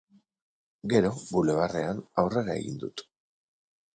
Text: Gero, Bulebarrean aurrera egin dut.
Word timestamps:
Gero, 0.93 1.09
Bulebarrean 1.35 2.01
aurrera 2.23 2.57
egin 2.63 2.81
dut. 2.85 3.07